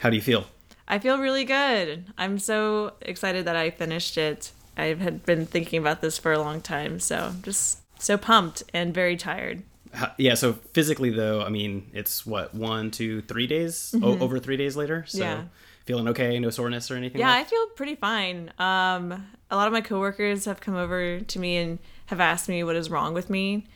[0.00, 0.46] How do you feel?
[0.88, 2.04] I feel really good.
[2.18, 4.50] I'm so excited that I finished it.
[4.76, 8.92] I had been thinking about this for a long time, so just so pumped and
[8.94, 9.62] very tired.
[9.92, 10.34] How- yeah.
[10.34, 14.76] So physically, though, I mean, it's what one, two, three days o- over three days
[14.76, 15.04] later.
[15.06, 15.40] So Mm-hmm.
[15.40, 15.44] Yeah.
[15.86, 16.38] feeling okay?
[16.38, 17.20] No soreness or anything?
[17.20, 18.52] Yeah, I feel pretty fine.
[18.58, 22.62] Um, a lot of my coworkers have come over to me and have asked me
[22.64, 23.66] what is wrong with me,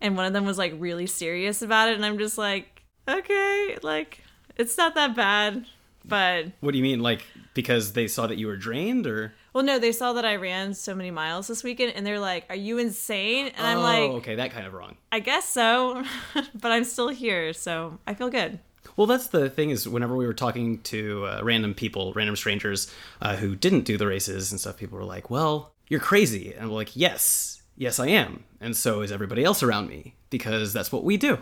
[0.00, 3.78] and one of them was like really serious about it, and I'm just like, okay,
[3.82, 4.22] like
[4.56, 5.66] it's not that bad,
[6.04, 7.00] but What do you mean?
[7.00, 7.24] Like
[7.54, 9.34] because they saw that you were drained, or?
[9.52, 12.46] well, no, they saw that I ran so many miles this weekend, and they're like,
[12.48, 14.96] "Are you insane?" And I'm oh, like, okay, that kind of wrong.
[15.10, 16.04] I guess so,
[16.54, 18.58] but I'm still here, so I feel good.
[18.96, 22.92] Well, that's the thing is whenever we were talking to uh, random people, random strangers
[23.22, 26.68] uh, who didn't do the races and stuff, people were like, "Well, you're crazy," and
[26.68, 30.90] we're like, "Yes, yes, I am," and so is everybody else around me because that's
[30.90, 31.38] what we do.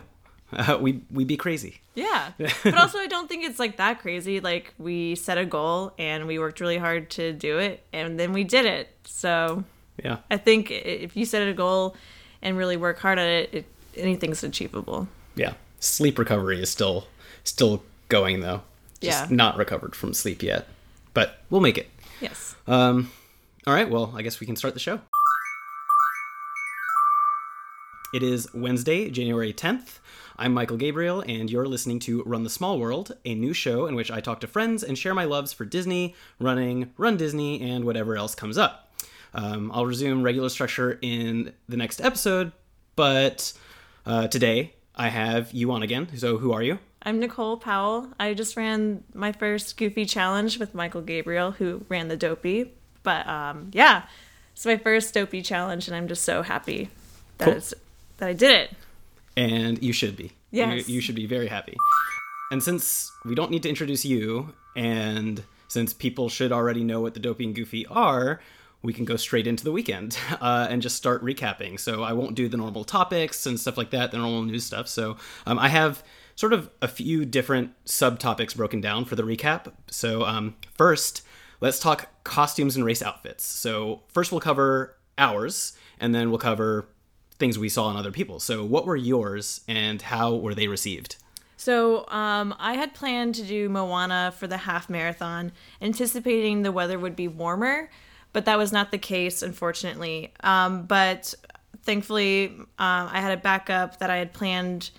[0.53, 1.81] Uh, we we be crazy.
[1.95, 2.33] Yeah.
[2.39, 4.41] but also, I don't think it's like that crazy.
[4.41, 8.33] Like, we set a goal and we worked really hard to do it, and then
[8.33, 8.89] we did it.
[9.05, 9.65] So,
[10.03, 10.19] Yeah.
[10.31, 11.95] I think if you set a goal
[12.43, 13.65] and really work hard at it, it
[13.97, 15.09] anything's achievable.
[15.35, 15.55] Yeah.
[15.81, 17.07] Sleep recovery is still
[17.45, 18.63] still going though.
[19.01, 19.37] Just Yeah.
[19.37, 20.67] not recovered from sleep yet.
[21.13, 21.89] But we'll make it.
[22.21, 22.55] Yes.
[22.67, 23.11] Um
[23.67, 25.01] all right, well, I guess we can start the show.
[28.13, 29.99] It is Wednesday, January 10th.
[30.43, 33.95] I'm Michael Gabriel, and you're listening to Run the Small World, a new show in
[33.95, 37.85] which I talk to friends and share my loves for Disney, running, Run Disney, and
[37.85, 38.91] whatever else comes up.
[39.35, 42.53] Um, I'll resume regular structure in the next episode,
[42.97, 43.53] but
[44.07, 46.09] uh, today I have you on again.
[46.17, 46.79] So, who are you?
[47.03, 48.09] I'm Nicole Powell.
[48.19, 52.73] I just ran my first Goofy challenge with Michael Gabriel, who ran the Dopey.
[53.03, 54.05] But um, yeah,
[54.55, 56.89] it's my first Dopey challenge, and I'm just so happy
[57.37, 57.55] that Cool.
[57.59, 57.75] it's
[58.17, 58.71] that I did it.
[59.37, 60.33] And you should be.
[60.51, 60.89] Yes.
[60.89, 61.77] You, you should be very happy.
[62.51, 67.15] And since we don't need to introduce you, and since people should already know what
[67.15, 68.41] the Dopey and Goofy are,
[68.83, 71.79] we can go straight into the weekend uh, and just start recapping.
[71.79, 74.89] So I won't do the normal topics and stuff like that, the normal news stuff.
[74.89, 75.17] So
[75.47, 76.03] um, I have
[76.35, 79.73] sort of a few different subtopics broken down for the recap.
[79.91, 81.23] So um, first,
[81.61, 83.45] let's talk costumes and race outfits.
[83.45, 86.89] So first, we'll cover ours, and then we'll cover
[87.41, 88.39] things we saw in other people.
[88.39, 91.17] So, what were yours and how were they received?
[91.57, 95.53] So, um, I had planned to do Moana for the half marathon,
[95.83, 97.91] anticipating the weather would be warmer,
[98.33, 100.33] but that was not the case, unfortunately.
[100.45, 101.35] Um, but
[101.83, 104.91] thankfully, um, I had a backup that I had planned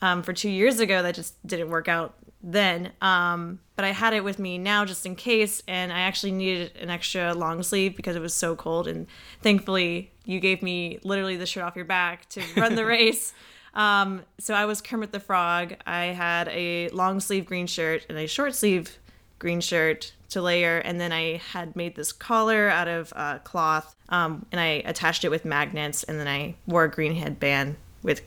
[0.00, 2.92] um, for two years ago that just didn't work out then.
[3.02, 6.72] Um, but I had it with me now just in case, and I actually needed
[6.80, 8.88] an extra long sleeve because it was so cold.
[8.88, 9.06] And
[9.40, 13.32] thankfully, you gave me literally the shirt off your back to run the race.
[13.74, 15.76] Um, so I was Kermit the Frog.
[15.86, 18.98] I had a long sleeve green shirt and a short sleeve
[19.38, 23.94] green shirt to layer, and then I had made this collar out of uh, cloth,
[24.08, 28.22] um, and I attached it with magnets, and then I wore a green headband with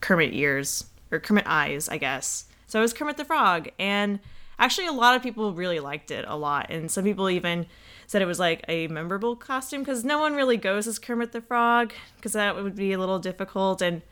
[0.00, 2.46] Kermit ears or Kermit eyes, I guess.
[2.68, 4.18] So I was Kermit the Frog, and
[4.58, 7.66] actually a lot of people really liked it a lot, and some people even
[8.06, 11.40] said it was like a memorable costume because no one really goes as Kermit the
[11.40, 14.02] Frog because that would be a little difficult and.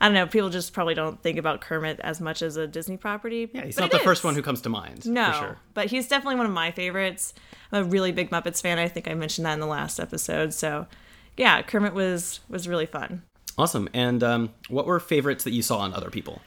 [0.00, 0.26] I don't know.
[0.26, 3.48] People just probably don't think about Kermit as much as a Disney property.
[3.54, 5.06] Yeah, he's not the first one who comes to mind.
[5.06, 5.58] No, For sure.
[5.74, 7.34] but he's definitely one of my favorites.
[7.70, 8.80] I'm a really big Muppets fan.
[8.80, 10.54] I think I mentioned that in the last episode.
[10.54, 10.88] So,
[11.36, 13.22] yeah, Kermit was was really fun.
[13.56, 13.88] Awesome.
[13.94, 16.42] And um, what were favorites that you saw on other people?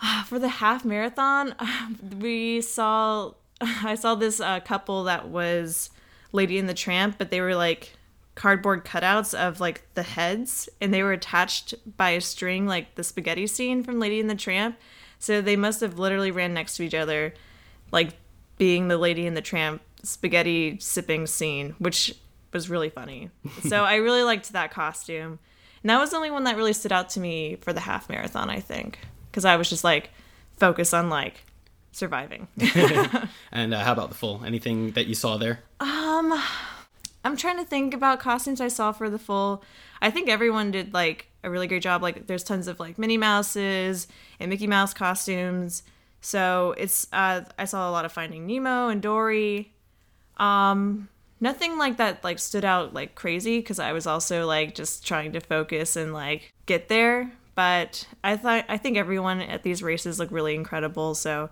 [0.26, 1.54] For the half marathon,
[2.20, 5.90] we saw I saw this uh, couple that was
[6.32, 7.94] Lady and the Tramp, but they were like
[8.34, 13.04] cardboard cutouts of like the heads, and they were attached by a string, like the
[13.04, 14.76] spaghetti scene from Lady and the Tramp.
[15.18, 17.34] So they must have literally ran next to each other,
[17.90, 18.10] like
[18.56, 22.14] being the Lady and the Tramp spaghetti sipping scene, which
[22.52, 23.30] was really funny.
[23.68, 25.40] so I really liked that costume.
[25.82, 28.08] And that was the only one that really stood out to me for the half
[28.08, 28.98] marathon, I think.
[29.30, 30.10] Because I was just like
[30.56, 31.44] focused on like
[31.92, 32.48] surviving.
[33.50, 34.42] And uh, how about the full?
[34.44, 35.60] Anything that you saw there?
[35.80, 36.38] Um,
[37.24, 39.64] I'm trying to think about costumes I saw for the full.
[40.00, 42.02] I think everyone did like a really great job.
[42.02, 44.06] Like there's tons of like Minnie Mouses
[44.38, 45.82] and Mickey Mouse costumes.
[46.20, 49.72] So it's uh I saw a lot of Finding Nemo and Dory.
[50.36, 51.08] Um
[51.40, 55.32] nothing like that like stood out like crazy because I was also like just trying
[55.32, 57.32] to focus and like get there.
[57.58, 61.16] But I thought I think everyone at these races looked really incredible.
[61.16, 61.50] So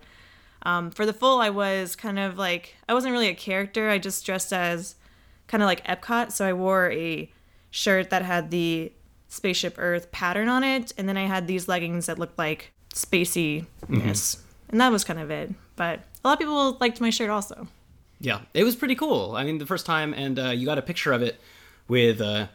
[0.62, 3.91] um, for the full, I was kind of like I wasn't really a character.
[3.91, 4.94] I just dressed as
[5.49, 6.31] kind of like Epcot.
[6.31, 7.29] So I wore a
[7.73, 8.93] shirt that had the
[9.26, 14.44] spaceship Earth pattern on it, and then I had these leggings that looked like spacey-ness,
[14.69, 15.50] and that was kind of it.
[15.75, 17.67] But a lot of people liked my shirt also.
[18.20, 19.35] Yeah, it was pretty cool.
[19.35, 21.41] I mean, the first time, and uh, you got a picture of it
[21.88, 22.47] with uh,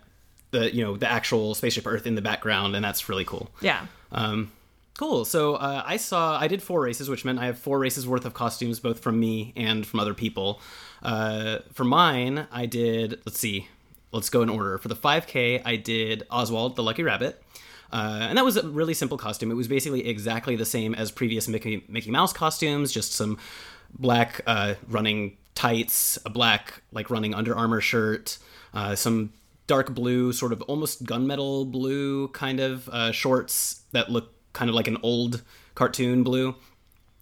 [0.51, 3.49] the you know the actual spaceship Earth in the background, and that's really cool.
[3.61, 3.85] Yeah.
[4.11, 4.51] Um,
[4.97, 5.25] cool.
[5.25, 8.25] So uh, I saw I did four races, which meant I have four races worth
[8.25, 10.61] of costumes, both from me and from other people.
[11.01, 13.21] Uh, for mine, I did.
[13.25, 13.67] Let's see.
[14.11, 14.77] Let's go in order.
[14.77, 17.41] For the 5K, I did Oswald the Lucky Rabbit.
[17.93, 19.51] Uh, and that was a really simple costume.
[19.51, 23.37] It was basically exactly the same as previous Mickey, Mickey Mouse costumes, just some
[23.97, 28.37] black uh, running tights, a black like running Under Armour shirt,
[28.73, 29.33] uh, some
[29.71, 34.75] dark blue, sort of almost gunmetal blue kind of uh, shorts that look kind of
[34.75, 35.43] like an old
[35.75, 36.53] cartoon blue.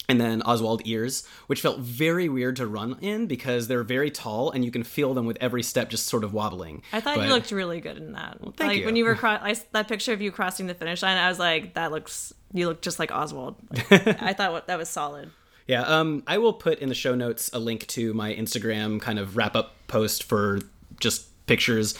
[0.07, 4.49] And then Oswald ears, which felt very weird to run in because they're very tall
[4.49, 6.81] and you can feel them with every step just sort of wobbling.
[6.91, 8.39] I thought But- you looked really good in that.
[8.41, 8.85] thank like you.
[8.87, 11.37] when you were cro- I, that picture of you crossing the finish line, I was
[11.37, 13.57] like, that looks you look just like Oswald.
[13.91, 15.29] Like, I thought what, that was solid.
[15.67, 19.19] Yeah, um, I will put in the show notes a link to my Instagram kind
[19.19, 20.61] of wrap up post for
[20.99, 21.93] just pictures,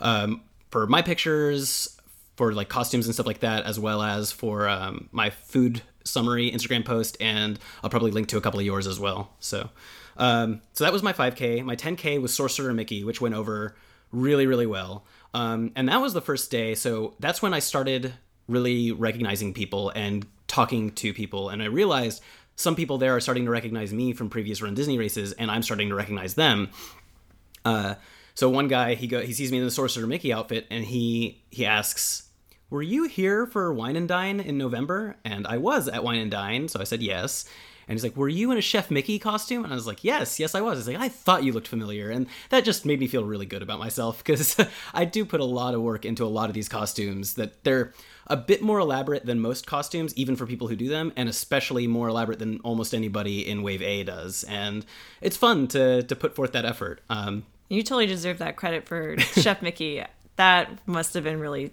[0.00, 1.98] um, for my pictures,
[2.36, 6.50] for like costumes and stuff like that, as well as for um, my food summary
[6.50, 9.30] Instagram post, and I'll probably link to a couple of yours as well.
[9.40, 9.70] So,
[10.16, 11.64] um, so that was my 5K.
[11.64, 13.74] My 10K was Sorcerer Mickey, which went over
[14.12, 15.04] really, really well.
[15.32, 16.74] Um, and that was the first day.
[16.74, 18.14] So that's when I started
[18.46, 21.48] really recognizing people and talking to people.
[21.48, 22.22] And I realized
[22.56, 25.62] some people there are starting to recognize me from previous Run Disney races, and I'm
[25.62, 26.70] starting to recognize them.
[27.64, 27.94] Uh,
[28.34, 31.42] so one guy he go he sees me in the Sorcerer Mickey outfit, and he
[31.50, 32.28] he asks,
[32.68, 36.30] "Were you here for Wine and Dine in November?" And I was at Wine and
[36.30, 37.48] Dine, so I said yes.
[37.86, 40.40] And he's like, "Were you in a Chef Mickey costume?" And I was like, "Yes,
[40.40, 43.06] yes, I was." He's like, "I thought you looked familiar," and that just made me
[43.06, 44.56] feel really good about myself because
[44.94, 47.34] I do put a lot of work into a lot of these costumes.
[47.34, 47.92] That they're
[48.26, 51.86] a bit more elaborate than most costumes, even for people who do them, and especially
[51.86, 54.44] more elaborate than almost anybody in Wave A does.
[54.44, 54.84] And
[55.20, 57.00] it's fun to to put forth that effort.
[57.08, 60.02] Um, You totally deserve that credit for Chef Mickey.
[60.36, 61.72] That must have been really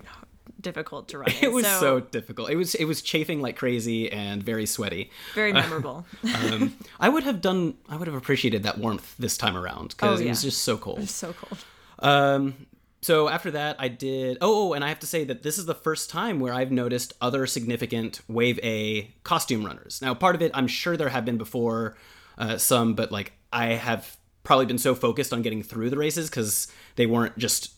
[0.59, 1.29] difficult to run.
[1.31, 1.37] in.
[1.41, 2.49] it was so, difficult.
[2.49, 5.09] It was it was chafing like crazy and very sweaty.
[5.33, 6.05] very memorable.
[6.23, 7.75] Um, I would have done.
[7.89, 10.77] I would have appreciated that warmth this time around because Oh, it was just so
[10.77, 11.09] cold.
[11.09, 11.63] so cold.
[11.99, 12.67] Um,
[13.01, 14.37] so after that, I did.
[14.41, 16.71] Oh, oh, and I have to say that this is the first time where I've
[16.71, 20.01] noticed other significant Wave A costume runners.
[20.03, 21.97] Now, part of it, I'm sure there have been before
[22.37, 26.29] uh, some, but like I have probably been so focused on getting through the races
[26.29, 27.73] because they weren't just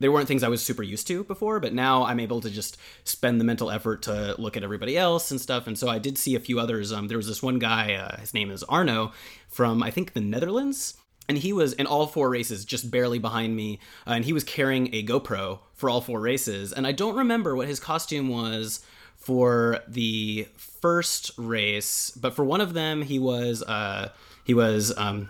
[0.00, 2.78] they weren't things I was super used to before, but now I'm able to just
[3.04, 5.66] spend the mental effort to look at everybody else and stuff.
[5.66, 6.90] And so I did see a few others.
[6.90, 9.12] Um, there was this one guy, uh, his name is Arno,
[9.48, 10.96] from I think the Netherlands.
[11.28, 13.78] And he was in all four races, just barely behind me.
[14.06, 16.72] Uh, and he was carrying a GoPro for all four races.
[16.72, 18.80] And I don't remember what his costume was
[19.16, 24.08] for the first race, but for one of them, he was uh,
[24.44, 25.28] he was um,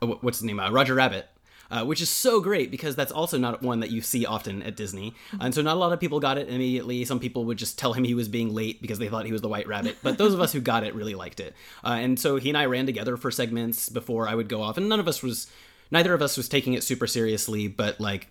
[0.00, 0.60] what's his name?
[0.60, 1.28] Uh, Roger Rabbit.
[1.72, 4.74] Uh, which is so great because that's also not one that you see often at
[4.74, 5.14] Disney.
[5.40, 7.04] And so not a lot of people got it immediately.
[7.04, 9.40] Some people would just tell him he was being late because they thought he was
[9.40, 9.98] the White Rabbit.
[10.02, 11.54] But those of us who got it really liked it.
[11.84, 14.78] Uh, and so he and I ran together for segments before I would go off.
[14.78, 15.46] And none of us was,
[15.92, 18.26] neither of us was taking it super seriously, but like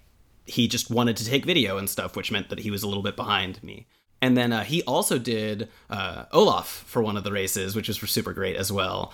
[0.45, 3.03] he just wanted to take video and stuff, which meant that he was a little
[3.03, 3.87] bit behind me.
[4.21, 7.99] And then uh, he also did uh, Olaf for one of the races, which was
[8.11, 9.13] super great as well.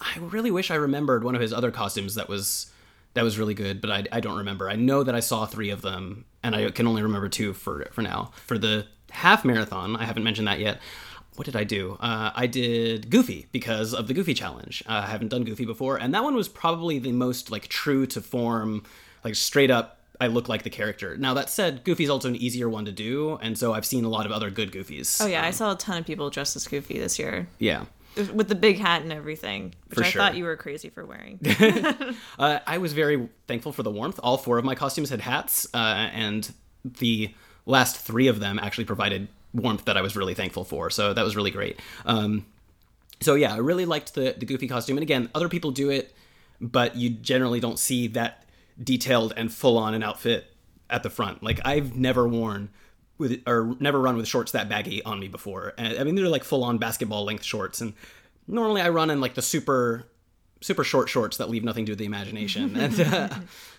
[0.00, 2.70] I really wish I remembered one of his other costumes that was
[3.14, 4.70] that was really good, but I, I don't remember.
[4.70, 7.88] I know that I saw three of them, and I can only remember two for
[7.92, 8.32] for now.
[8.46, 10.80] For the half marathon, I haven't mentioned that yet.
[11.36, 11.96] What did I do?
[11.98, 14.82] Uh, I did Goofy because of the Goofy challenge.
[14.86, 18.06] Uh, I haven't done Goofy before, and that one was probably the most like true
[18.06, 18.82] to form,
[19.24, 19.98] like straight up.
[20.20, 21.16] I look like the character.
[21.16, 24.08] Now that said, Goofy's also an easier one to do, and so I've seen a
[24.08, 25.20] lot of other good Goofies.
[25.20, 27.86] Oh yeah, I saw a ton of people dressed as Goofy this year yeah.
[28.16, 30.20] With the big hat and everything, which For I sure.
[30.22, 31.38] thought you were crazy for wearing.
[32.38, 34.18] Uh, I was very thankful for the warmth.
[34.22, 36.52] All four of my costumes had hats, uh, and
[36.84, 37.34] the
[37.66, 40.90] last three of them actually provided warmth that I was really thankful for.
[40.90, 41.78] So that was really great.
[42.04, 42.46] Um,
[43.20, 44.96] so yeah, I really liked the the goofy costume.
[44.96, 46.14] And again, other people do it,
[46.60, 48.44] but you generally don't see that
[48.82, 50.46] detailed and full on an outfit
[50.90, 51.42] at the front.
[51.42, 52.70] Like I've never worn
[53.22, 55.72] with or never run with shorts that baggy on me before.
[55.78, 57.94] And, I mean, they're like full on basketball length shorts, and
[58.46, 60.06] normally I run in like the super
[60.62, 62.76] super short shorts that leave nothing to the imagination.
[62.76, 63.28] and uh,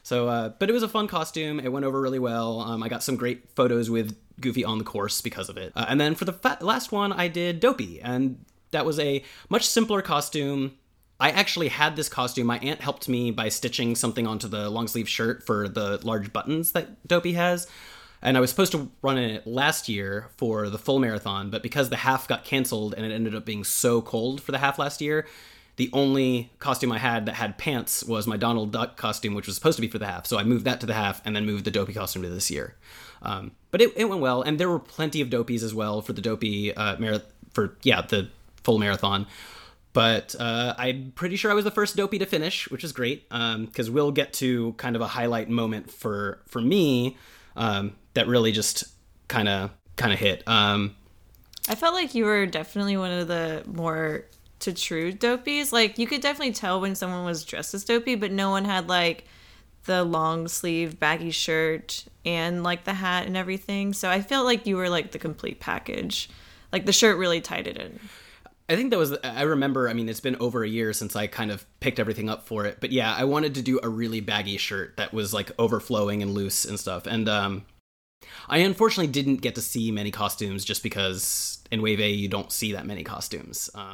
[0.03, 1.59] so, uh, but it was a fun costume.
[1.59, 2.59] It went over really well.
[2.59, 5.71] Um, I got some great photos with Goofy on the course because of it.
[5.75, 9.23] Uh, and then for the fa- last one, I did Dopey, and that was a
[9.50, 10.77] much simpler costume.
[11.19, 12.47] I actually had this costume.
[12.47, 16.33] My aunt helped me by stitching something onto the long sleeve shirt for the large
[16.33, 17.67] buttons that Dopey has.
[18.24, 21.89] And I was supposed to run it last year for the full marathon, but because
[21.89, 25.01] the half got canceled and it ended up being so cold for the half last
[25.01, 25.27] year,
[25.75, 29.56] the only costume I had that had pants was my Donald Duck costume, which was
[29.56, 30.25] supposed to be for the half.
[30.25, 32.50] So I moved that to the half and then moved the dopey costume to this
[32.50, 32.75] year.
[33.24, 36.13] Um, but it, it went well, and there were plenty of dopies as well for
[36.13, 37.27] the dopey uh, marathon.
[37.51, 38.30] For yeah, the
[38.63, 39.27] full marathon.
[39.94, 43.30] But uh, I'm pretty sure I was the first dopey to finish, which is great
[43.30, 47.15] because um, we'll get to kind of a highlight moment for for me
[47.56, 48.86] um, that really just
[49.27, 50.48] kind of kind of hit.
[50.48, 50.96] Um,
[51.67, 54.25] I felt like you were definitely one of the more
[54.60, 55.72] to true dopies.
[55.72, 58.88] Like you could definitely tell when someone was dressed as dopey, but no one had
[58.88, 59.25] like
[59.86, 63.93] the long sleeve baggy shirt and like the hat and everything.
[63.93, 66.29] So I felt like you were like the complete package.
[66.72, 68.00] Like the shirt really tied it in.
[68.70, 71.27] I think that was I remember, I mean, it's been over a year since I
[71.27, 72.77] kind of picked everything up for it.
[72.79, 76.34] But yeah, I wanted to do a really baggy shirt that was like overflowing and
[76.34, 77.05] loose and stuff.
[77.05, 77.65] And um
[78.50, 82.51] I unfortunately didn't get to see many costumes just because in Wave A you don't
[82.51, 83.70] see that many costumes.
[83.75, 83.94] Um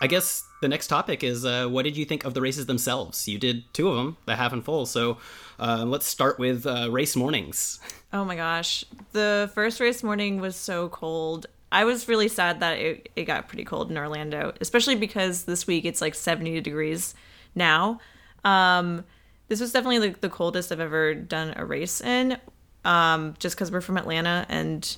[0.00, 3.28] I guess the next topic is uh, what did you think of the races themselves?
[3.28, 4.86] You did two of them, the half and full.
[4.86, 5.18] So
[5.58, 7.80] uh, let's start with uh, race mornings.
[8.12, 8.84] Oh my gosh.
[9.12, 11.46] The first race morning was so cold.
[11.70, 15.66] I was really sad that it, it got pretty cold in Orlando, especially because this
[15.66, 17.14] week it's like 70 degrees
[17.54, 18.00] now.
[18.44, 19.04] Um,
[19.48, 22.36] this was definitely like the coldest I've ever done a race in,
[22.84, 24.96] um, just because we're from Atlanta and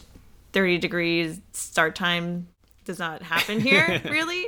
[0.53, 2.49] 30 degrees start time
[2.85, 4.47] does not happen here, really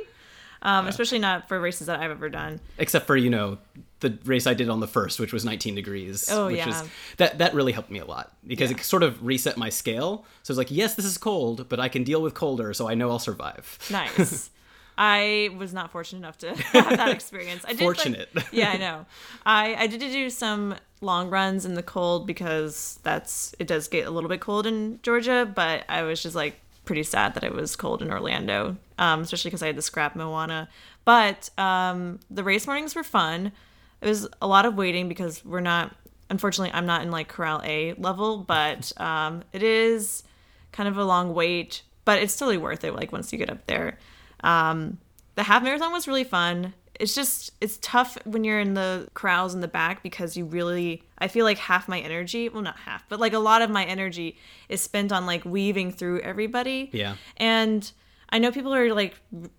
[0.61, 0.89] um, yeah.
[0.89, 2.59] especially not for races that I've ever done.
[2.77, 3.57] Except for you know
[4.01, 6.29] the race I did on the first, which was 19 degrees.
[6.31, 8.77] Oh which yeah, is, that that really helped me a lot because yeah.
[8.77, 10.25] it sort of reset my scale.
[10.43, 12.95] So it's like, yes, this is cold, but I can deal with colder, so I
[12.95, 13.77] know I'll survive.
[13.89, 14.49] Nice.
[15.01, 17.63] I was not fortunate enough to have that experience.
[17.65, 18.29] I did fortunate.
[18.35, 19.05] Like, yeah, I know.
[19.45, 24.05] I I did do some long runs in the cold because that's it does get
[24.05, 27.53] a little bit cold in Georgia, but I was just like pretty sad that it
[27.55, 30.67] was cold in Orlando, um, especially because I had to scrap Moana.
[31.05, 33.53] But um, the race mornings were fun.
[34.01, 35.95] It was a lot of waiting because we're not,
[36.29, 40.23] unfortunately, I'm not in like Corral A level, but um, it is
[40.71, 42.95] kind of a long wait, but it's totally worth it.
[42.95, 43.97] Like once you get up there,
[44.43, 44.97] um,
[45.35, 49.53] the half marathon was really fun it's just it's tough when you're in the crowds
[49.53, 53.07] in the back because you really I feel like half my energy, well not half,
[53.07, 56.89] but like a lot of my energy is spent on like weaving through everybody.
[56.91, 57.15] Yeah.
[57.37, 57.89] And
[58.29, 59.15] I know people are like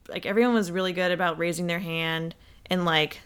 [0.09, 2.35] like everyone was really good about raising their hand
[2.67, 3.21] and like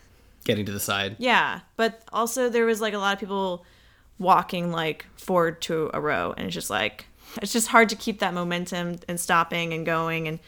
[0.45, 1.17] getting to the side.
[1.19, 3.65] Yeah, but also there was like a lot of people
[4.19, 7.07] walking like forward to a row and it's just like
[7.43, 10.39] it's just hard to keep that momentum and stopping and going and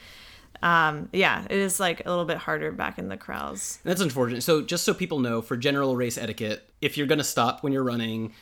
[0.62, 3.78] um, yeah, it is like a little bit harder back in the crowds.
[3.84, 4.42] That's unfortunate.
[4.42, 7.72] So just so people know, for general race etiquette, if you're going to stop when
[7.72, 8.32] you're running,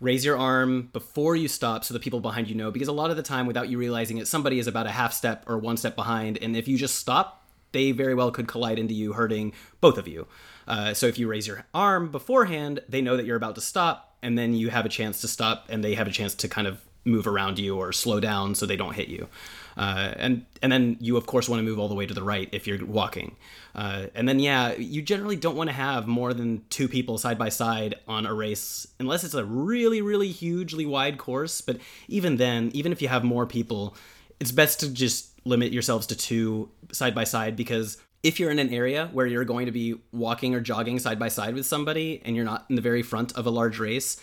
[0.00, 3.10] raise your arm before you stop so the people behind you know because a lot
[3.10, 5.76] of the time without you realizing it somebody is about a half step or one
[5.76, 9.52] step behind and if you just stop they very well could collide into you hurting
[9.80, 10.26] both of you
[10.68, 14.16] uh, so if you raise your arm beforehand they know that you're about to stop
[14.22, 16.66] and then you have a chance to stop and they have a chance to kind
[16.66, 19.28] of move around you or slow down so they don't hit you.
[19.76, 22.22] Uh, and and then you of course want to move all the way to the
[22.22, 23.36] right if you're walking.
[23.74, 27.38] Uh, and then yeah, you generally don't want to have more than two people side
[27.38, 31.60] by side on a race unless it's a really really hugely wide course.
[31.60, 33.96] But even then, even if you have more people,
[34.40, 38.58] it's best to just limit yourselves to two side by side because if you're in
[38.58, 42.20] an area where you're going to be walking or jogging side by side with somebody
[42.24, 44.20] and you're not in the very front of a large race,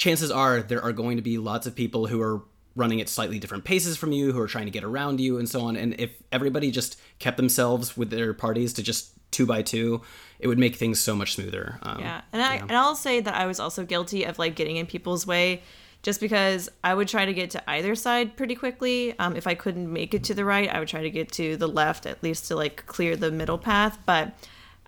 [0.00, 2.42] chances are there are going to be lots of people who are
[2.74, 5.48] running at slightly different paces from you, who are trying to get around you, and
[5.48, 5.76] so on.
[5.76, 10.00] And if everybody just kept themselves with their parties to just two by two,
[10.38, 11.78] it would make things so much smoother.
[11.82, 12.62] Um, yeah, and I yeah.
[12.62, 15.62] and I'll say that I was also guilty of like getting in people's way,
[16.02, 19.16] just because I would try to get to either side pretty quickly.
[19.18, 21.58] Um, if I couldn't make it to the right, I would try to get to
[21.58, 23.98] the left at least to like clear the middle path.
[24.06, 24.32] But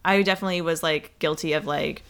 [0.07, 2.03] I definitely was like guilty of like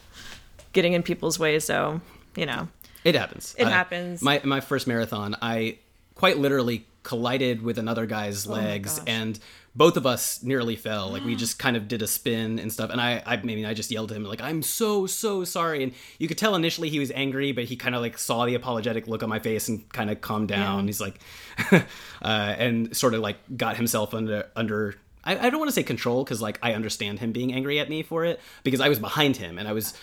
[0.73, 1.59] getting in people's way.
[1.59, 2.01] So
[2.37, 2.69] you know.
[3.05, 3.55] It happens.
[3.59, 4.23] It uh, happens.
[4.23, 5.79] My my first marathon, I
[6.15, 9.39] quite literally collided with another guy's oh legs and
[9.75, 12.91] both of us nearly fell like we just kind of did a spin and stuff
[12.91, 15.93] and i i maybe i just yelled at him like i'm so so sorry and
[16.19, 19.09] you could tell initially he was angry but he kind of like saw the apologetic
[19.09, 20.87] look on my face and kind of calmed down yeah.
[20.87, 21.19] he's like
[21.73, 21.85] uh,
[22.23, 24.95] and sort of like got himself under under
[25.25, 27.89] I, I don't want to say control because like I understand him being angry at
[27.89, 29.95] me for it because I was behind him and I was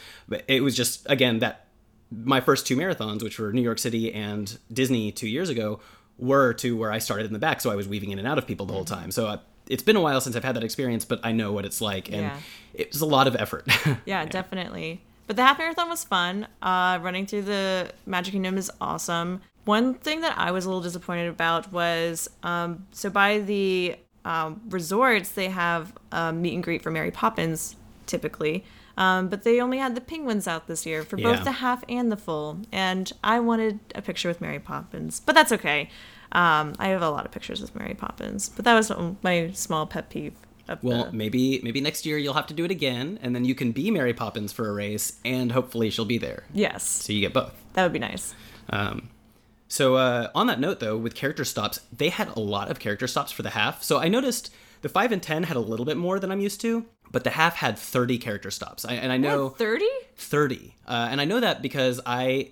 [0.47, 1.65] it was just again that
[2.11, 5.79] my first two marathons, which were New York City and Disney two years ago,
[6.17, 8.37] were to where I started in the back, so I was weaving in and out
[8.37, 9.11] of people the whole time.
[9.11, 9.37] So uh,
[9.67, 12.09] it's been a while since I've had that experience, but I know what it's like,
[12.09, 12.37] and yeah.
[12.73, 13.65] it was a lot of effort.
[13.85, 15.01] yeah, yeah, definitely.
[15.27, 16.47] But the half marathon was fun.
[16.61, 19.41] Uh, running through the Magic Kingdom is awesome.
[19.65, 24.61] one thing that I was a little disappointed about was um, so by the um,
[24.69, 27.75] resorts they have a meet and greet for Mary Poppins
[28.07, 28.65] typically,
[28.99, 31.43] um, but they only had the penguins out this year for both Yeah.
[31.45, 35.51] the half and the full, and I wanted a picture with Mary Poppins, but that's
[35.53, 35.89] okay.
[36.31, 38.91] Um, I have a lot of pictures with Mary Poppins, but that was
[39.23, 40.33] my small pet peeve.
[40.83, 43.55] Well, the, maybe maybe next year you'll have to do it again, and then you
[43.55, 47.21] can be Mary Poppins for a race, and hopefully she'll be there, yes, so you
[47.21, 47.53] get both.
[47.73, 48.35] that would be nice.
[48.69, 49.09] Um,
[49.67, 53.07] so uh, on that note, though, with character stops, they had a lot of character
[53.07, 53.81] stops for the half.
[53.83, 56.61] So I noticed the five and ten had a little bit more than I'm used
[56.61, 58.85] to, but the half had 30 character stops.
[58.85, 59.89] I, and I know Thirty?
[60.15, 62.51] 30, uh, and I know that because I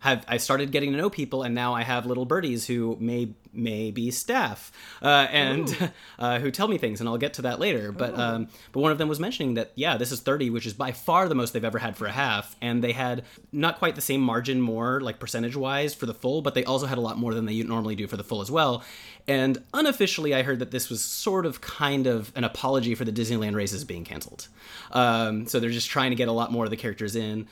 [0.00, 3.30] have I started getting to know people, and now I have little birdies who may
[3.52, 4.70] may be staff
[5.02, 7.90] uh, and uh, who tell me things, and I'll get to that later.
[7.90, 10.74] But um, but one of them was mentioning that yeah, this is 30, which is
[10.74, 13.96] by far the most they've ever had for a half, and they had not quite
[13.96, 17.02] the same margin more like percentage wise for the full, but they also had a
[17.02, 18.84] lot more than they normally do for the full as well.
[19.26, 23.12] And unofficially, I heard that this was sort of kind of an apology for the
[23.12, 24.48] Disneyland races being canceled.
[24.92, 27.48] Um, so they're just trying to get a lot more of the characters in.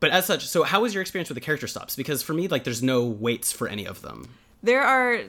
[0.00, 1.96] But as such, so how was your experience with the character stops?
[1.96, 4.28] Because for me, like, there's no waits for any of them.
[4.62, 5.20] there are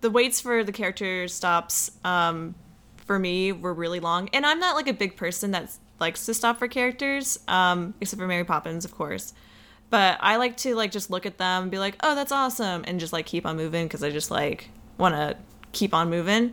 [0.00, 2.54] the waits for the character stops um
[3.06, 6.34] for me were really long and i'm not like a big person that likes to
[6.34, 9.32] stop for characters um except for mary poppins of course
[9.88, 12.84] but i like to like just look at them and be like oh that's awesome
[12.86, 14.68] and just like keep on moving because i just like
[14.98, 15.34] want to
[15.72, 16.52] keep on moving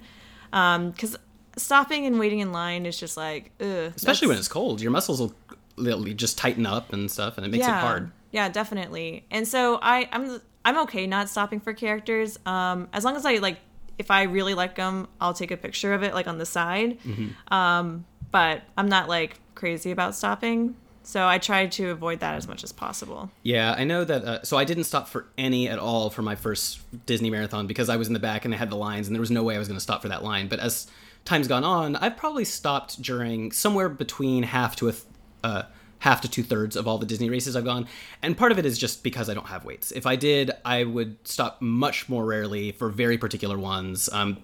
[0.53, 1.18] um because
[1.58, 4.80] stopping and waiting in line is just like ugh, Especially when it's cold.
[4.82, 5.34] Your muscles will
[5.78, 8.12] just tighten up and stuff, and it makes it hard.
[8.32, 9.25] Yeah, definitely.
[9.32, 12.38] And so I I'm I'm okay not stopping for characters.
[12.46, 13.58] Um, as long as I like,
[13.98, 17.00] if I really like them, I'll take a picture of it like on the side.
[17.01, 17.54] Mm-hmm.
[17.54, 20.75] Um, but I'm not like crazy about stopping.
[21.04, 23.32] So I try to avoid that as much as possible.
[23.42, 24.24] Yeah, I know that.
[24.24, 27.90] Uh, so I didn't stop for any at all for my first Disney marathon because
[27.90, 29.56] I was in the back and they had the lines, and there was no way
[29.56, 30.48] I was going to stop for that line.
[30.48, 30.88] But as
[31.25, 35.04] time's gone on, I've probably stopped during somewhere between half to a th-
[35.43, 35.63] uh,
[36.00, 37.88] half to two thirds of all the Disney races I've gone,
[38.21, 39.91] and part of it is just because I don't have waits.
[39.91, 44.10] If I did, I would stop much more rarely for very particular ones.
[44.12, 44.38] Um,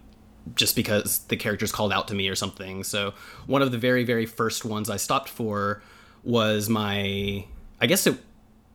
[0.56, 2.84] just because the characters called out to me or something.
[2.84, 3.14] So
[3.48, 5.82] one of the very very first ones I stopped for
[6.24, 7.46] was my
[7.82, 8.18] I guess it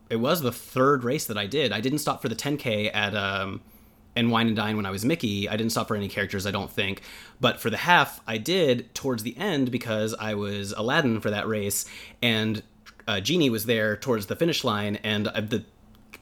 [0.09, 1.71] it was the third race that I did.
[1.71, 3.61] I didn't stop for the 10k at um
[4.15, 5.49] and Wine and Dine when I was Mickey.
[5.49, 7.01] I didn't stop for any characters, I don't think.
[7.39, 11.47] But for the half, I did towards the end because I was Aladdin for that
[11.47, 11.85] race,
[12.21, 12.63] and
[13.07, 15.63] uh, Genie was there towards the finish line, and uh, the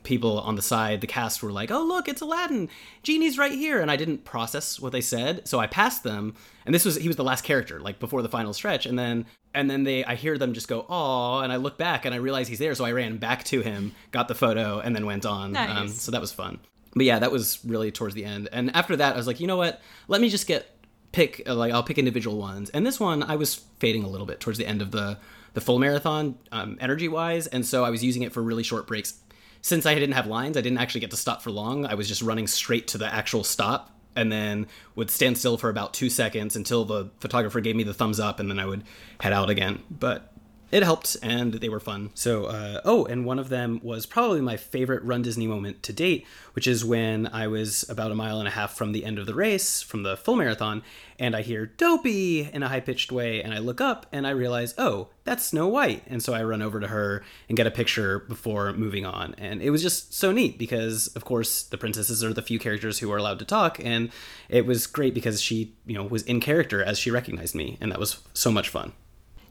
[0.03, 2.69] people on the side, the cast were like, "Oh, look, it's Aladdin.
[3.03, 6.35] Genie's right here." And I didn't process what they said, so I passed them.
[6.65, 9.25] And this was he was the last character, like before the final stretch, and then
[9.53, 12.17] and then they I hear them just go, "Oh," and I look back and I
[12.17, 15.25] realize he's there, so I ran back to him, got the photo, and then went
[15.25, 15.53] on.
[15.55, 16.59] Um, so that was fun.
[16.93, 18.49] But yeah, that was really towards the end.
[18.51, 19.81] And after that, I was like, you know what?
[20.07, 20.69] Let me just get
[21.11, 22.69] pick uh, like I'll pick individual ones.
[22.69, 25.17] And this one, I was fading a little bit towards the end of the
[25.53, 28.87] the full marathon, um, energy wise, and so I was using it for really short
[28.87, 29.15] breaks.
[29.61, 31.85] Since I didn't have lines, I didn't actually get to stop for long.
[31.85, 35.69] I was just running straight to the actual stop, and then would stand still for
[35.69, 38.83] about two seconds until the photographer gave me the thumbs up, and then I would
[39.19, 39.83] head out again.
[39.89, 40.30] But
[40.71, 42.11] it helped and they were fun.
[42.13, 45.93] So, uh, oh, and one of them was probably my favorite Run Disney moment to
[45.93, 49.19] date, which is when I was about a mile and a half from the end
[49.19, 50.83] of the race, from the full marathon,
[51.19, 54.31] and I hear Dopey in a high pitched way, and I look up and I
[54.31, 56.03] realize, oh, that's Snow White.
[56.07, 59.35] And so I run over to her and get a picture before moving on.
[59.37, 62.99] And it was just so neat because, of course, the princesses are the few characters
[62.99, 64.09] who are allowed to talk, and
[64.49, 67.91] it was great because she, you know, was in character as she recognized me, and
[67.91, 68.93] that was so much fun.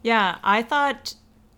[0.02, 1.14] Yeah, I thought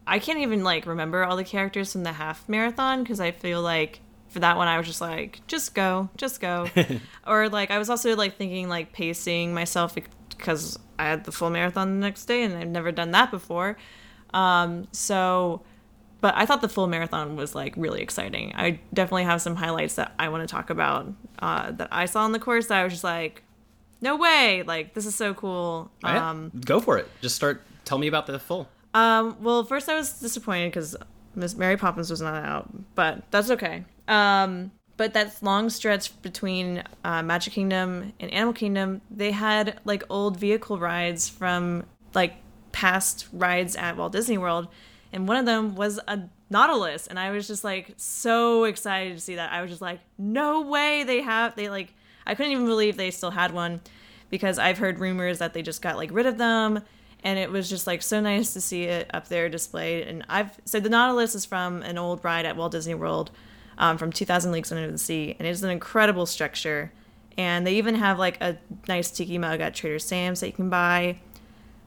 [0.07, 3.63] I can't even like remember all the characters from the half marathon because I feel
[3.63, 6.69] like for that one I was just like just go, just go.
[7.27, 11.51] or like I was also like thinking like pacing myself because I had the full
[11.51, 13.77] marathon the next day and I've never done that before.
[14.35, 15.63] Um so
[16.23, 18.53] but I thought the full marathon was like really exciting.
[18.55, 22.25] I definitely have some highlights that I want to talk about uh, that I saw
[22.27, 23.43] in the course that I was just like,
[24.01, 24.63] no way!
[24.63, 25.91] Like this is so cool.
[26.05, 26.31] Oh, yeah?
[26.31, 27.09] Um, Go for it.
[27.21, 27.65] Just start.
[27.85, 28.69] Tell me about the full.
[28.95, 30.97] um, well, first I was disappointed because
[31.35, 33.85] Miss Mary Poppins was not out, but that's okay.
[34.09, 40.05] Um, but that long stretch between uh, Magic Kingdom and Animal Kingdom, they had like
[40.11, 42.35] old vehicle rides from like
[42.73, 44.69] past rides at Walt Disney World,
[45.13, 49.21] and one of them was a Nautilus, and I was just like so excited to
[49.21, 49.53] see that.
[49.53, 51.95] I was just like, no way they have they like
[52.27, 53.81] I couldn't even believe they still had one
[54.31, 56.83] because I've heard rumors that they just got like rid of them
[57.23, 60.61] and it was just like so nice to see it up there displayed and I've
[60.65, 63.31] so the Nautilus is from an old ride at Walt Disney World
[63.79, 66.93] um, from 2000 Leagues Under the Sea, and it's an incredible structure.
[67.39, 68.59] And they even have like a
[68.89, 71.19] nice tiki mug at Trader Sam's that you can buy,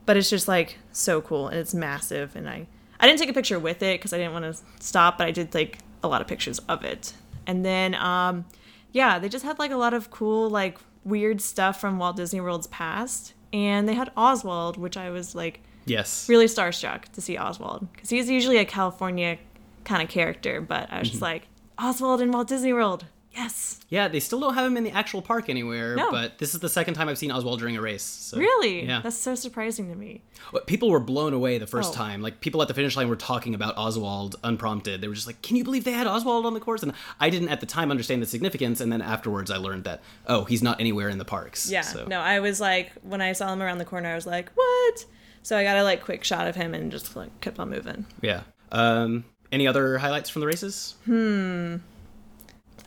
[0.05, 2.35] but it's just like so cool and it's massive.
[2.35, 2.67] And I
[2.99, 5.31] I didn't take a picture with it because I didn't want to stop, but I
[5.31, 7.13] did take a lot of pictures of it.
[7.45, 8.45] And then um,
[8.91, 12.41] yeah, they just had like a lot of cool like weird stuff from Walt Disney
[12.41, 16.27] World's past, and they had Oswald, which I was like Yes.
[16.27, 19.37] really starstruck to see Oswald because he's usually a California
[19.83, 21.33] kind of character, but I was just mm-hmm.
[21.33, 23.05] like Oswald in Walt Disney World.
[23.35, 26.09] Yes, Yeah, they still don't have him in the actual park anywhere, No.
[26.09, 28.01] but this is the second time I've seen Oswald during a race.
[28.03, 28.85] So, really?
[28.85, 29.01] Yeah.
[29.01, 30.21] That's so surprising to me.
[30.67, 31.95] People were blown away the first Oh.
[31.95, 32.21] time.
[32.21, 35.01] Like people at the finish line were talking about Oswald unprompted.
[35.01, 37.29] They were just like, "Can you believe they had Oswald on the course?" And I
[37.29, 40.63] didn't at the time understand the significance, and then afterwards I learned that oh, he's
[40.63, 41.69] not anywhere in the parks.
[41.69, 41.81] Yeah.
[41.81, 44.49] So, No, I was like when I saw him around the corner, I was like,
[44.55, 45.05] what?
[45.43, 48.05] So I got a like quick shot of him and just like kept on moving.
[48.21, 48.41] Yeah.
[48.71, 50.95] Um, any other highlights from the races?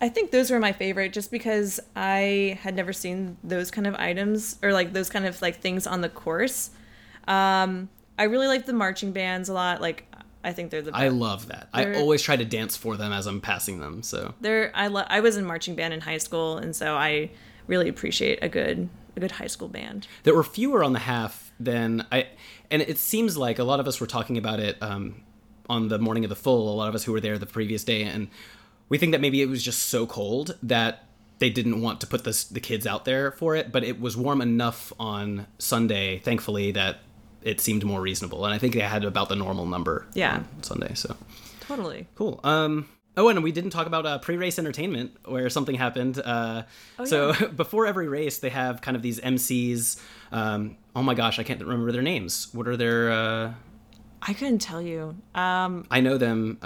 [0.01, 3.95] I think those were my favorite just because I had never seen those kind of
[3.97, 6.71] items or like those kind of like things on the course.
[7.27, 9.81] Um, I really like the marching bands a lot.
[9.81, 10.05] Like
[10.45, 11.03] I think they're the best.
[11.03, 11.69] I love that.
[11.75, 14.03] I They're- always try to dance for them as I'm passing them.
[14.03, 17.31] So they're I lo- I was in marching band in high school and so I
[17.67, 20.07] really appreciate a good a good high school band.
[20.23, 22.29] there were fewer on the half than I,
[22.71, 25.23] and it seems like a lot of us were talking about it um,
[25.69, 26.73] on the morning of the full.
[26.73, 28.29] A lot of us who were there the previous day, and
[28.89, 31.05] we think that maybe it was just so cold that
[31.39, 33.71] they didn't want to put this, the kids out there for it.
[33.71, 36.99] But it was warm enough on Sunday, thankfully, that
[37.43, 38.45] it seemed more reasonable.
[38.45, 40.37] And I think they had about the normal number Yeah.
[40.37, 40.95] on Sunday.
[40.95, 41.17] So
[41.61, 42.07] Totally.
[42.17, 42.41] Cool.
[42.45, 46.19] Um, oh, and we didn't talk about uh, pre-race entertainment where something happened.
[46.19, 46.63] Uh,
[46.99, 50.01] Oh, so before every race, they have kind of these MCs.
[50.33, 52.49] Um, oh my gosh, I can't remember their names.
[52.53, 53.13] What are their?
[53.13, 53.53] Uh,
[54.23, 55.15] I couldn't tell you.
[55.35, 56.59] Um, I know them.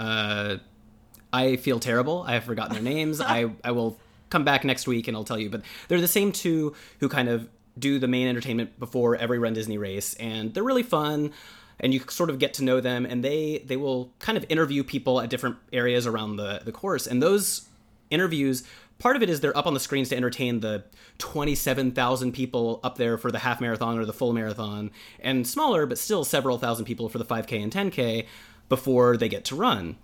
[1.33, 2.23] I feel terrible.
[2.25, 3.19] I have forgotten their names.
[3.19, 5.49] I I will come back next week and I'll tell you.
[5.49, 9.53] But they're the same two who kind of do the main entertainment before every Run
[9.53, 11.31] Disney race, and they're really fun.
[11.79, 14.83] And you sort of get to know them, and they they will kind of interview
[14.83, 17.07] people at different areas around the the course.
[17.07, 17.67] And those
[18.11, 18.63] interviews,
[18.99, 20.83] part of it is they're up on the screens to entertain the
[21.17, 25.97] 27,000 people up there for the half marathon or the full marathon, and smaller, but
[25.97, 28.27] still several thousand people for the 5K and 10K
[28.69, 29.97] before they get to run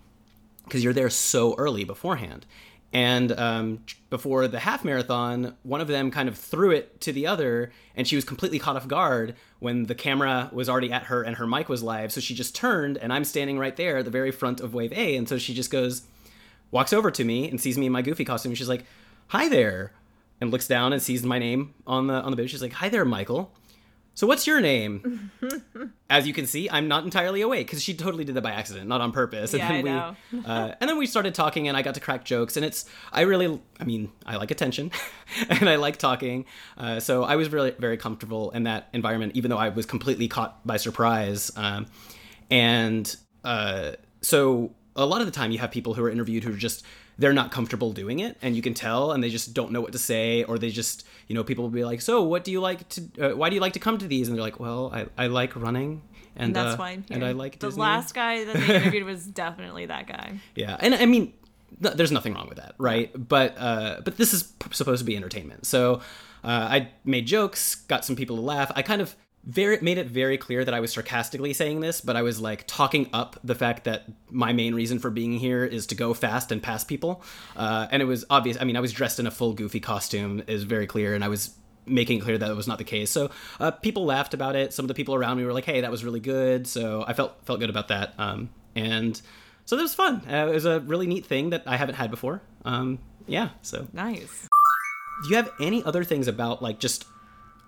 [0.70, 2.46] because you're there so early beforehand.
[2.92, 7.28] And um, before the half marathon, one of them kind of threw it to the
[7.28, 11.22] other, and she was completely caught off guard when the camera was already at her
[11.22, 12.12] and her mic was live.
[12.12, 14.92] So she just turned, and I'm standing right there at the very front of Wave
[14.94, 15.16] A.
[15.18, 16.02] And so she just goes,
[16.72, 18.56] walks over to me and sees me in my goofy costume.
[18.56, 18.86] She's like,
[19.28, 19.92] "Hi there,"
[20.42, 22.50] and looks down and sees my name on the on the bib.
[22.50, 23.54] She's like, "Hi there, Michael."
[24.20, 25.32] So what's your name?
[26.10, 28.86] As you can see, I'm not entirely awake because she totally did that by accident,
[28.86, 29.54] not on purpose.
[29.54, 29.90] And Yeah, then I we,
[30.42, 30.44] know.
[30.46, 33.22] uh, and then we started talking, and I got to crack jokes, and it's I
[33.22, 34.92] really, I mean, I like attention,
[35.50, 36.44] and I like talking,
[36.78, 40.28] uh, so I was really very comfortable in that environment, even though I was completely
[40.28, 41.86] caught by surprise, um,
[42.52, 46.52] and uh, so a lot of the time you have people who are interviewed who
[46.52, 46.84] are just
[47.20, 49.92] they're not comfortable doing it and you can tell and they just don't know what
[49.92, 52.62] to say or they just you know people will be like so what do you
[52.62, 54.90] like to uh, why do you like to come to these and they're like well
[54.94, 56.02] i, I like running
[56.36, 57.18] and, and that's uh, why I'm here.
[57.18, 57.82] and i like the Disney.
[57.82, 60.40] last guy that they interviewed was definitely that guy.
[60.56, 61.34] yeah and i mean
[61.84, 65.06] th- there's nothing wrong with that right but uh but this is p- supposed to
[65.06, 65.96] be entertainment so
[66.44, 70.08] uh, i made jokes got some people to laugh i kind of very made it
[70.08, 73.56] very clear that i was sarcastically saying this but i was like talking up the
[73.56, 77.24] fact that my main reason for being here is to go fast and pass people
[77.56, 80.44] uh, and it was obvious i mean i was dressed in a full goofy costume
[80.48, 83.10] is very clear and i was making it clear that it was not the case
[83.10, 85.82] so uh, people laughed about it some of the people around me were like hey
[85.82, 89.22] that was really good so i felt felt good about that um, and
[89.66, 90.24] so that was fun.
[90.28, 92.42] Uh, it was a really neat thing that I haven't had before.
[92.66, 92.98] Um,
[93.28, 93.50] yeah.
[93.62, 94.48] So, Nice.
[95.22, 97.06] do you have any other things about like just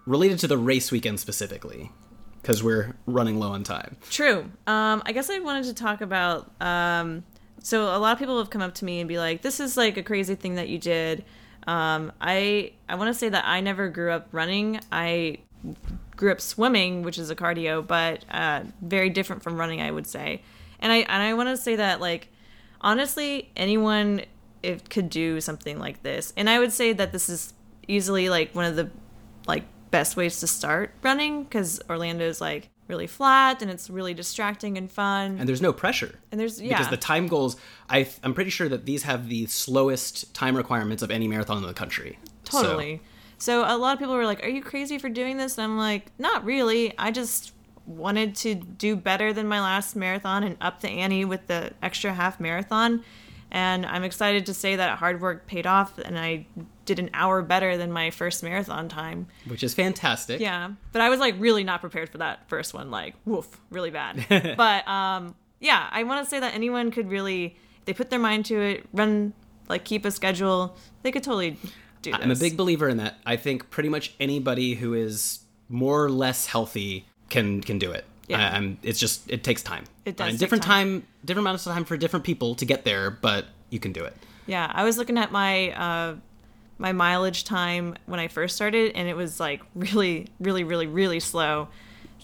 [0.06, 1.92] related to the race weekend specifically?
[2.42, 3.98] Because we're running low on time.
[4.10, 4.50] True.
[4.66, 6.52] Um, I guess I wanted to talk about.
[6.60, 7.24] Um,
[7.62, 9.78] so a lot of people have come up to me and be like, "This is
[9.78, 11.24] like a crazy thing that you did."
[11.68, 14.80] Um, I I want to say that I never grew up running.
[14.92, 15.38] I
[16.16, 20.08] grew up swimming, which is a cardio, but uh, very different from running, I would
[20.08, 20.42] say.
[20.80, 22.30] And I and I want to say that like
[22.82, 24.24] honestly, anyone
[24.64, 27.54] if could do something like this, and I would say that this is
[27.88, 28.90] easily like one of the
[29.48, 34.14] like best ways to start running because Orlando is like really flat and it's really
[34.14, 35.38] distracting and fun.
[35.40, 36.16] And there's no pressure.
[36.32, 37.56] And there's yeah, Because the time goals,
[37.90, 41.64] I, I'm pretty sure that these have the slowest time requirements of any marathon in
[41.64, 42.20] the country.
[42.50, 43.02] So- totally.
[43.38, 45.76] So, a lot of people were like, "Are you crazy for doing this?" And I'm
[45.76, 46.94] like, "Not really.
[47.00, 47.54] I just
[47.88, 52.14] wanted to do better than my last marathon and up the ante with the extra
[52.14, 53.04] half marathon."
[53.50, 56.46] And I'm excited to say that hard work paid off and I
[56.96, 59.28] did an hour better than my first marathon time.
[59.48, 60.40] Which is fantastic.
[60.42, 60.72] Yeah.
[60.92, 64.26] But I was like really not prepared for that first one, like woof, really bad.
[64.58, 68.20] but um yeah, I want to say that anyone could really if they put their
[68.20, 69.34] mind to it, run
[69.70, 71.52] like keep a schedule, they could totally
[72.02, 72.20] do this.
[72.22, 73.16] I'm a big believer in that.
[73.26, 78.04] I think pretty much anybody who is more or less healthy can can do it.
[78.28, 78.62] Yeah.
[78.84, 79.86] It's just it takes time.
[80.06, 81.02] It does Uh, different time.
[81.02, 84.04] time, different amounts of time for different people to get there, but you can do
[84.04, 84.16] it.
[84.48, 86.16] Yeah, I was looking at my uh,
[86.82, 91.20] my mileage time when I first started, and it was like really, really, really, really
[91.20, 91.70] slow.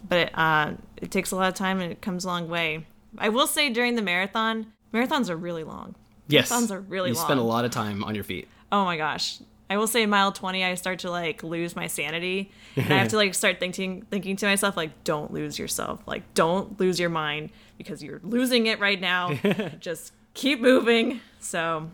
[0.07, 2.85] But uh, it takes a lot of time, and it comes a long way.
[3.17, 5.95] I will say during the marathon, marathons are really long.
[6.27, 7.25] Yes, Marathons are really you long.
[7.25, 8.47] spend a lot of time on your feet.
[8.71, 9.39] Oh my gosh.
[9.69, 13.09] I will say mile 20 I start to like lose my sanity and I have
[13.09, 16.01] to like start thinking thinking to myself like don't lose yourself.
[16.05, 19.33] Like don't lose your mind because you're losing it right now.
[19.79, 21.21] Just keep moving.
[21.39, 21.89] So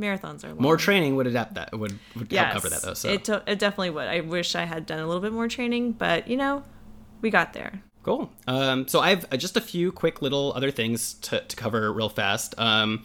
[0.00, 0.62] marathons are long.
[0.62, 2.94] More training would adapt that would would help cover that though.
[2.94, 4.08] So it, to- it definitely would.
[4.08, 6.64] I wish I had done a little bit more training, but you know,
[7.20, 7.82] we got there.
[8.02, 8.30] Cool.
[8.46, 11.92] Um, so I have uh, just a few quick little other things to, to cover
[11.92, 12.54] real fast.
[12.58, 13.04] Um,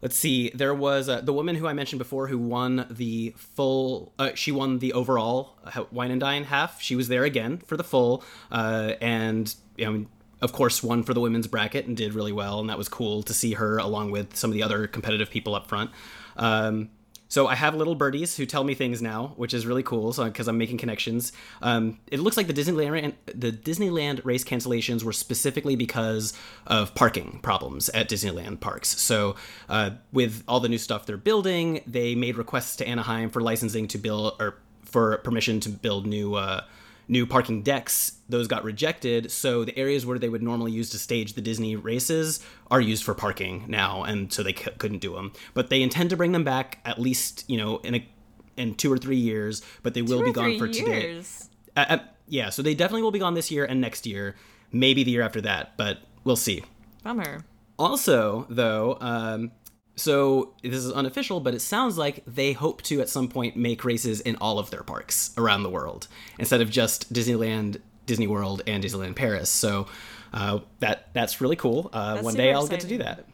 [0.00, 0.50] let's see.
[0.54, 4.12] There was uh, the woman who I mentioned before who won the full.
[4.18, 6.80] Uh, she won the overall uh, wine and dine half.
[6.80, 10.06] She was there again for the full, uh, and you know,
[10.40, 12.60] of course, won for the women's bracket and did really well.
[12.60, 15.54] And that was cool to see her along with some of the other competitive people
[15.54, 15.90] up front.
[16.36, 16.90] Um,
[17.28, 20.12] so I have little birdies who tell me things now, which is really cool.
[20.12, 25.02] So because I'm making connections, um, it looks like the Disneyland the Disneyland race cancellations
[25.02, 26.32] were specifically because
[26.66, 29.00] of parking problems at Disneyland parks.
[29.00, 29.34] So
[29.68, 33.88] uh, with all the new stuff they're building, they made requests to Anaheim for licensing
[33.88, 36.34] to build or for permission to build new.
[36.34, 36.62] Uh,
[37.08, 40.98] new parking decks those got rejected so the areas where they would normally use to
[40.98, 42.40] stage the disney races
[42.70, 46.10] are used for parking now and so they c- couldn't do them but they intend
[46.10, 48.08] to bring them back at least you know in a
[48.56, 51.48] in two or three years but they will be gone for today years.
[51.76, 54.34] uh, uh, yeah so they definitely will be gone this year and next year
[54.72, 56.64] maybe the year after that but we'll see
[57.04, 57.44] Bummer.
[57.78, 59.52] also, though, um,
[59.96, 63.84] so this is unofficial, but it sounds like they hope to at some point make
[63.84, 66.06] races in all of their parks around the world
[66.38, 69.48] instead of just Disneyland, Disney World, and Disneyland Paris.
[69.48, 69.86] So
[70.32, 71.90] uh, that that's really cool.
[71.92, 73.24] Uh, That's one day I'll get to do that.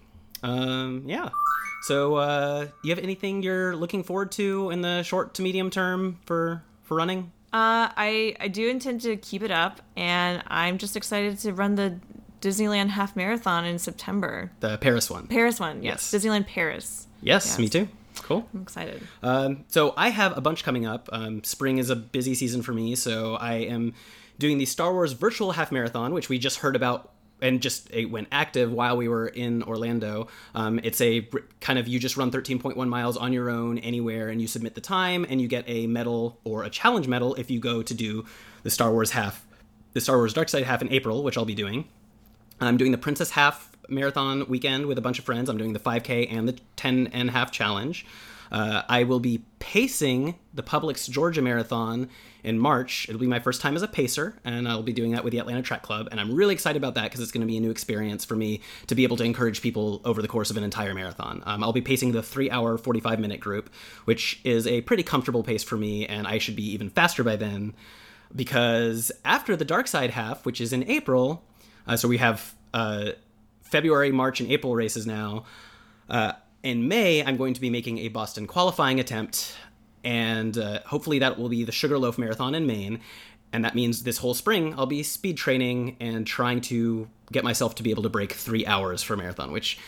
[0.43, 1.31] Um, yeah.
[1.83, 6.21] So uh, you have anything you're looking forward to in the short to medium term
[6.27, 7.33] for for running?
[7.53, 11.75] Uh, I I do intend to keep it up, and I'm just excited to run
[11.75, 11.99] the
[12.43, 14.51] Disneyland half marathon in September.
[14.61, 15.27] The Paris one.
[15.29, 16.23] Paris one, yes, Yes.
[16.25, 17.07] Disneyland Paris.
[17.23, 17.59] Yes, Yes.
[17.59, 17.89] me too.
[18.23, 18.47] Cool.
[18.53, 19.01] I'm excited.
[19.23, 21.09] Um, so I have a bunch coming up.
[21.13, 23.95] Um, spring is a busy season for me, so I am
[24.39, 28.05] doing the Star Wars Virtual Half Marathon, which we just heard about and just it
[28.07, 30.29] went active while we were in Orlando.
[30.55, 31.27] Um, it's a
[31.61, 34.81] kind of you just run 13.1 miles on your own anywhere, and you submit the
[34.81, 38.25] time, and you get a medal or a challenge medal if you go to do
[38.63, 39.45] the Star Wars half,
[39.93, 41.89] the Star Wars Dark Side half in April, which I'll be doing.
[42.69, 45.49] I'm doing the Princess Half Marathon weekend with a bunch of friends.
[45.49, 48.07] I'm doing the 5K and the 10 and a half challenge.
[48.53, 52.11] Uh, I will be pacing the Publix Georgia Marathon
[52.45, 53.09] in March.
[53.09, 55.39] It'll be my first time as a pacer, and I'll be doing that with the
[55.39, 56.09] Atlanta Track Club.
[56.11, 58.37] And I'm really excited about that because it's going to be a new experience for
[58.37, 61.43] me to be able to encourage people over the course of an entire marathon.
[61.47, 63.71] Um, I'll be pacing the three hour, 45 minute group,
[64.05, 67.37] which is a pretty comfortable pace for me, and I should be even faster by
[67.37, 67.73] then
[68.35, 71.45] because after the dark side half which is in april
[71.87, 73.11] uh, so we have uh,
[73.63, 75.45] february march and april races now
[76.09, 79.55] uh, in may i'm going to be making a boston qualifying attempt
[80.05, 83.01] and uh, hopefully that will be the sugarloaf marathon in maine
[83.53, 87.75] and that means this whole spring i'll be speed training and trying to get myself
[87.75, 89.79] to be able to break three hours for a marathon which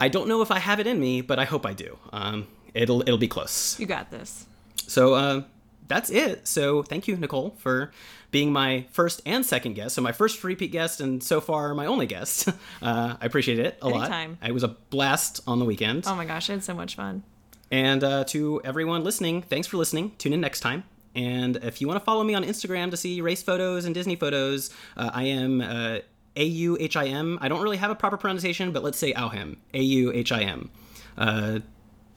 [0.00, 2.46] i don't know if i have it in me but i hope i do um,
[2.74, 4.46] it'll it'll be close You got this.
[4.76, 5.42] so uh,
[5.86, 6.48] that's it.
[6.48, 7.92] So thank you, Nicole, for
[8.34, 9.94] being my first and second guest.
[9.94, 12.48] So my first repeat guest, and so far my only guest.
[12.82, 14.38] Uh, I appreciate it a Anytime.
[14.42, 14.50] lot.
[14.50, 16.04] It was a blast on the weekend.
[16.06, 17.22] Oh my gosh, I had so much fun.
[17.70, 20.12] And uh, to everyone listening, thanks for listening.
[20.18, 20.82] Tune in next time.
[21.14, 24.16] And if you want to follow me on Instagram to see race photos and Disney
[24.16, 25.98] photos, uh, I am uh,
[26.36, 27.38] A U H I M.
[27.40, 29.56] I don't really have a proper pronunciation, but let's say Auhim.
[29.72, 30.70] A U H I M.
[31.16, 31.60] Uh,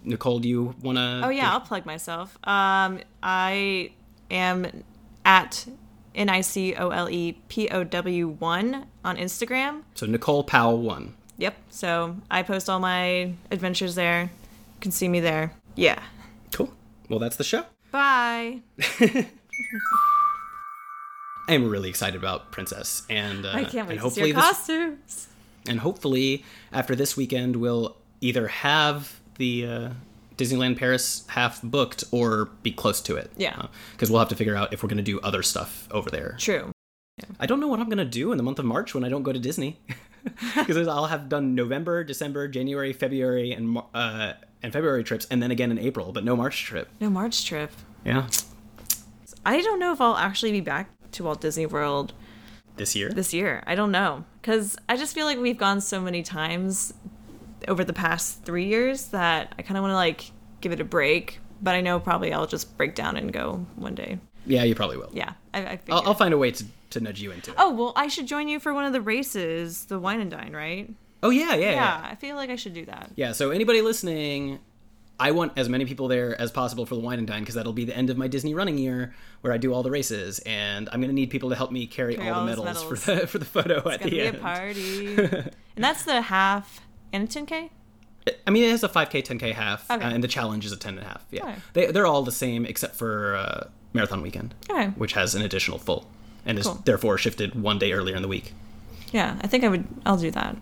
[0.03, 1.21] Nicole, do you want to?
[1.25, 2.37] Oh yeah, I'll plug myself.
[2.43, 3.91] Um, I
[4.31, 4.83] am
[5.23, 5.65] at
[6.17, 9.83] N I C O L E P O W one on Instagram.
[9.95, 11.13] So Nicole Powell one.
[11.37, 11.55] Yep.
[11.69, 14.23] So I post all my adventures there.
[14.23, 15.53] You can see me there.
[15.75, 16.01] Yeah.
[16.51, 16.73] Cool.
[17.07, 17.63] Well, that's the show.
[17.91, 18.61] Bye.
[21.49, 24.27] I am really excited about Princess, and uh, I can't wait and to see hopefully
[24.31, 25.27] your this, costumes.
[25.69, 29.89] and hopefully after this weekend we'll either have the uh,
[30.37, 33.31] Disneyland Paris half booked or be close to it.
[33.37, 33.67] Yeah.
[33.91, 36.35] Because we'll have to figure out if we're going to do other stuff over there.
[36.39, 36.71] True.
[37.39, 39.09] I don't know what I'm going to do in the month of March when I
[39.09, 39.79] don't go to Disney.
[40.55, 45.51] Because I'll have done November, December, January, February, and uh, and February trips, and then
[45.51, 46.89] again in April, but no March trip.
[46.99, 47.71] No March trip.
[48.03, 48.27] Yeah.
[49.45, 52.11] I don't know if I'll actually be back to Walt Disney World
[52.75, 53.09] This year?
[53.09, 53.63] this year.
[53.65, 54.25] I don't know.
[54.41, 56.93] Because I just feel like we've gone so many times
[57.67, 60.85] over the past three years that I kind of want to like give it a
[60.85, 61.39] break.
[61.61, 64.19] But I know probably I'll just break down and go one day.
[64.45, 65.09] yeah, you probably will.
[65.11, 67.57] Yeah, I, I I'll, I'll find a way to, to nudge you into it.
[67.59, 70.53] oh, well, I should join you for one of the races, the Wine and Dine,
[70.53, 70.93] right?
[71.23, 72.07] Oh, yeah, yeah, Yeah, yeah.
[72.11, 73.09] I feel like I should do that.
[73.15, 74.59] Yeah, so anybody listening,
[75.19, 77.73] I want as many people there as possible for the wine and dine because that'll
[77.73, 80.87] be the end of my Disney running year where I do all the races, and
[80.91, 82.83] I'm gonna need people to help me carry, Carry all, all the medals, medals.
[83.03, 84.35] for the for the photo at It's gonna the be end.
[84.37, 85.15] a party.
[85.75, 86.81] and that's the half
[87.13, 87.69] and a 10K?
[88.45, 90.03] I mean, it has a 5K, 10K half, Okay.
[90.03, 91.25] uh, and the challenge is a 10 and a half.
[91.31, 94.87] Yeah, they they're all the same except for uh, marathon weekend, Okay.
[94.97, 96.07] which has an additional full,
[96.45, 98.53] and is therefore shifted one day earlier in the week.
[99.13, 100.55] Yeah, I think I would, I'll do that.